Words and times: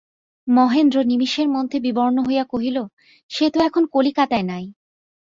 মহেন্দ্র 0.47 0.97
নিমেষের 1.03 1.47
মধ্যে 1.49 1.77
বিবর্ণ 1.79 2.17
হইয়া 2.23 2.43
কহিল, 2.43 2.77
সে 3.31 3.45
তো 3.49 3.57
এখন 3.59 3.83
কলিকাতায় 3.85 4.43
নাই। 4.43 4.65